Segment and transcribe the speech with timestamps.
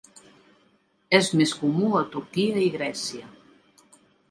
[1.17, 3.31] És més comú a Turquia i Grècia.